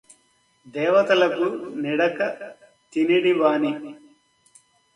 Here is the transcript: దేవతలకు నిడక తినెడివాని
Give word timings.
దేవతలకు 0.75 1.45
నిడక 1.83 2.19
తినెడివాని 2.93 3.71